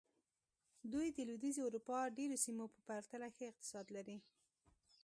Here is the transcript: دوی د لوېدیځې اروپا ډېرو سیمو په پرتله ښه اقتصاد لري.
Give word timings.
دوی 0.91 1.07
د 1.11 1.19
لوېدیځې 1.27 1.61
اروپا 1.63 1.97
ډېرو 2.17 2.35
سیمو 2.45 2.65
په 2.73 2.79
پرتله 2.87 3.27
ښه 3.35 3.43
اقتصاد 3.51 3.85
لري. 3.95 4.17